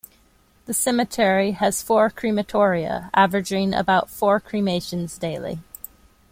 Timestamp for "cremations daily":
4.41-5.59